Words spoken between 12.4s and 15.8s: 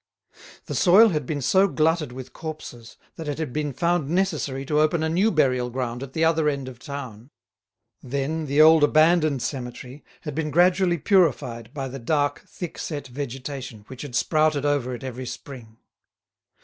thick set vegetation which had sprouted over it every spring.